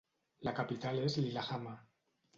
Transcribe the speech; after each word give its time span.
La 0.47 0.53
capital 0.61 1.03
és 1.03 1.19
Lillehammer. 1.23 1.79